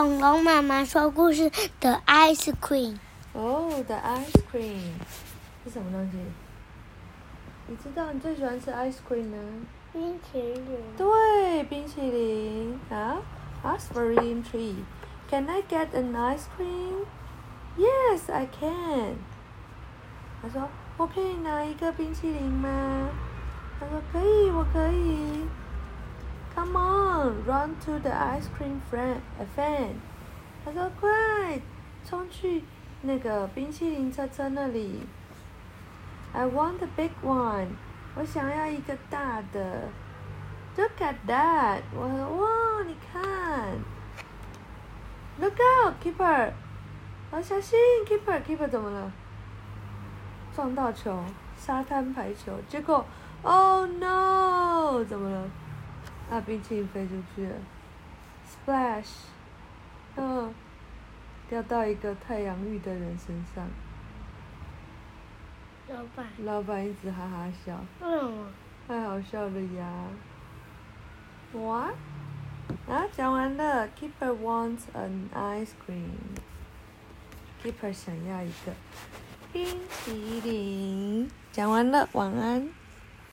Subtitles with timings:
[0.00, 1.50] 恐龙妈妈说故事
[1.80, 2.98] 的 Ice Cream。
[3.32, 4.92] 哦，the ice cream
[5.64, 6.18] 是什么东西？
[7.66, 9.36] 你知道你最喜欢吃 ice cream 吗？
[9.92, 10.78] 冰淇淋。
[10.96, 12.78] 对，冰淇淋。
[12.88, 13.20] 好
[13.64, 14.76] ，ask for in tree.
[15.28, 17.04] Can I get an ice cream?
[17.76, 19.16] Yes, I can.
[20.40, 23.08] 他说：“我可以拿一个冰淇淋吗？”
[23.80, 25.26] 他说：“可以，我可以。”
[27.47, 29.21] Come on, run to the ice cream fan.
[29.55, 29.93] fan.
[30.65, 31.61] 他说：“快，
[32.05, 32.65] 冲去
[33.03, 35.07] 那个冰淇淋车车那里。”
[36.33, 37.67] I want a big one.
[38.15, 39.87] 我想要一个大的。
[40.75, 41.83] Look at that.
[41.95, 43.77] 我说：“哇，你看。”
[45.39, 46.51] Look out, keeper.
[47.31, 49.09] 好小心，keeper，keeper 怎么了？
[50.53, 51.23] 撞到球，
[51.57, 53.05] 沙滩排球，结果，
[53.43, 55.03] Oh no！
[55.05, 55.26] 怎么
[56.30, 56.36] 了？
[56.36, 57.56] 啊，冰淇淋飞出去了
[58.46, 59.24] ，Splash！
[60.16, 60.54] 嗯，
[61.48, 63.68] 掉到一个太阳浴的人身上。
[65.88, 66.26] 老板。
[66.44, 67.84] 老板一直哈哈笑。
[68.00, 68.46] 为什么？
[68.86, 70.06] 太好笑了呀！
[71.54, 71.90] 哇！
[72.86, 73.88] 啊，讲完了。
[73.88, 76.10] Keeper wants an ice cream.
[77.62, 78.72] Keeper 想要一个
[79.52, 81.30] 冰淇淋。
[81.52, 82.68] 讲完了，晚安。